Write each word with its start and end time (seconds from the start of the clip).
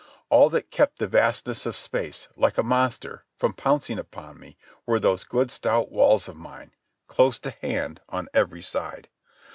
All 0.31 0.49
that 0.49 0.71
kept 0.71 0.97
the 0.97 1.05
vastness 1.05 1.67
of 1.67 1.75
space, 1.77 2.27
like 2.35 2.57
a 2.57 2.63
monster, 2.63 3.23
from 3.37 3.53
pouncing 3.53 3.99
upon 3.99 4.39
me 4.39 4.57
were 4.87 4.99
those 4.99 5.23
good 5.23 5.51
stout 5.51 5.91
walls 5.91 6.27
of 6.27 6.35
mine, 6.35 6.71
close 7.05 7.37
to 7.37 7.51
hand 7.51 8.01
on 8.09 8.27
every 8.33 8.63
side. 8.63 9.09